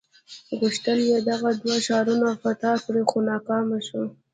غوښتل 0.59 0.99
یې 1.09 1.17
دغه 1.29 1.49
دوه 1.61 1.77
ښارونه 1.87 2.27
فتح 2.41 2.73
کړي 2.85 3.03
خو 3.09 3.17
ناکام 3.29 3.67
شو. 3.87 4.01